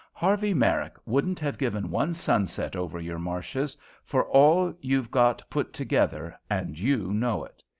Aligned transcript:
Harvey 0.13 0.51
Merrick 0.51 0.95
wouldn't 1.05 1.37
have 1.39 1.59
given 1.59 1.91
one 1.91 2.15
sunset 2.15 2.75
over 2.75 2.99
your 2.99 3.19
marshes 3.19 3.77
for 4.03 4.25
all 4.29 4.73
you've 4.81 5.11
got 5.11 5.43
put 5.47 5.73
together, 5.73 6.35
and 6.49 6.79
you 6.79 7.13
know 7.13 7.43
it. 7.43 7.61